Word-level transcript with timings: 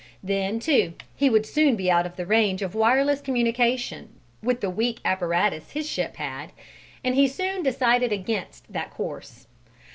Then, 0.23 0.59
too, 0.59 0.95
he 1.15 1.29
would 1.29 1.45
soon 1.45 1.75
be 1.75 1.91
out 1.91 2.07
of 2.07 2.15
the 2.15 2.25
range 2.25 2.63
of 2.63 2.73
wireless 2.73 3.21
communication, 3.21 4.19
with 4.41 4.59
the 4.59 4.69
weak 4.71 4.99
apparatus 5.05 5.73
his 5.73 5.87
ship 5.87 6.15
had, 6.15 6.51
and 7.03 7.13
he 7.13 7.27
soon 7.27 7.61
decided 7.61 8.11
against 8.11 8.73
that 8.73 8.89
course. 8.89 9.45